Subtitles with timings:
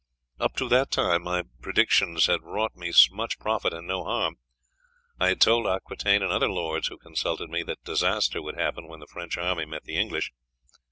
[0.39, 4.37] Up to that time my predictions had wrought me much profit and no harm.
[5.19, 8.99] I had told Aquitaine and other lords who consulted me that disaster would happen when
[9.01, 10.31] the French army met the English.